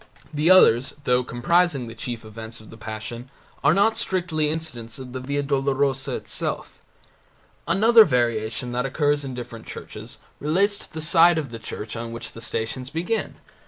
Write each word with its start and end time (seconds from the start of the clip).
The 0.33 0.49
others, 0.49 0.95
though 1.03 1.23
comprising 1.23 1.85
the 1.85 1.93
chief 1.93 2.25
events 2.25 2.59
of 2.59 2.71
the 2.71 2.75
Passion, 2.75 3.29
are 3.63 3.71
not 3.71 3.95
strictly 3.95 4.49
incidents 4.49 4.97
of 4.97 5.13
the 5.13 5.19
Via 5.19 5.43
Dolorosa 5.43 6.15
itself. 6.15 6.79
Another 7.67 8.03
variation 8.03 8.71
that 8.71 8.87
occurs 8.87 9.23
in 9.23 9.35
different 9.35 9.67
churches 9.67 10.17
relates 10.39 10.79
to 10.79 10.91
the 10.91 11.01
side 11.01 11.37
of 11.37 11.49
the 11.51 11.59
church 11.59 11.95
on 11.95 12.11
which 12.11 12.31
the 12.31 12.41
Stations 12.41 12.89
begin. 12.89 13.35